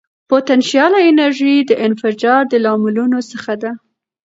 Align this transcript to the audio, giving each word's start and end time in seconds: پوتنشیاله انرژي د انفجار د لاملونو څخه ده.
پوتنشیاله 0.31 0.99
انرژي 1.09 1.53
د 1.69 1.71
انفجار 1.87 2.41
د 2.51 2.53
لاملونو 2.65 3.19
څخه 3.31 3.53
ده. 3.61 3.71